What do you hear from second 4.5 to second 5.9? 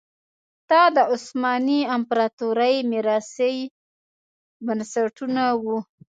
بنسټونه وو.